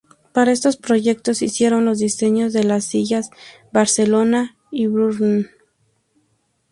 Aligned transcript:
Para 0.33 0.51
estos 0.51 0.77
proyectos 0.77 1.43
hicieron 1.43 1.85
los 1.85 1.99
diseños 1.99 2.53
de 2.53 2.63
las 2.63 2.85
sillas 2.85 3.29
Barcelona 3.71 4.57
y 4.71 4.87
Brno. 4.87 5.45